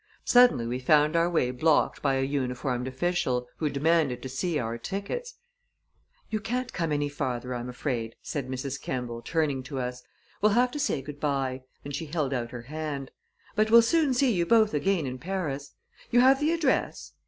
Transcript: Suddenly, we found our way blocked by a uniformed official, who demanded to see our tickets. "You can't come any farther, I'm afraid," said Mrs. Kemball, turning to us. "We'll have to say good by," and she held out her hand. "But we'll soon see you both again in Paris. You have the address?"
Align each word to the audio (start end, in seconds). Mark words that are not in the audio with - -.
Suddenly, 0.25 0.65
we 0.65 0.79
found 0.79 1.15
our 1.15 1.29
way 1.29 1.51
blocked 1.51 2.01
by 2.01 2.15
a 2.15 2.23
uniformed 2.23 2.87
official, 2.87 3.47
who 3.57 3.69
demanded 3.69 4.23
to 4.23 4.29
see 4.29 4.57
our 4.57 4.75
tickets. 4.79 5.35
"You 6.31 6.39
can't 6.39 6.73
come 6.73 6.91
any 6.91 7.07
farther, 7.07 7.53
I'm 7.53 7.69
afraid," 7.69 8.15
said 8.23 8.49
Mrs. 8.49 8.81
Kemball, 8.81 9.21
turning 9.21 9.61
to 9.61 9.77
us. 9.79 10.01
"We'll 10.41 10.53
have 10.53 10.71
to 10.71 10.79
say 10.79 11.03
good 11.03 11.19
by," 11.19 11.65
and 11.85 11.93
she 11.95 12.07
held 12.07 12.33
out 12.33 12.49
her 12.49 12.63
hand. 12.63 13.11
"But 13.55 13.69
we'll 13.69 13.83
soon 13.83 14.15
see 14.15 14.31
you 14.33 14.43
both 14.47 14.73
again 14.73 15.05
in 15.05 15.19
Paris. 15.19 15.75
You 16.09 16.21
have 16.21 16.39
the 16.39 16.51
address?" 16.51 17.13